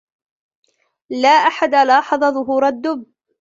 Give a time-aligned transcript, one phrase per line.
[1.09, 3.05] لا أحد لاحظ ظهور الدب.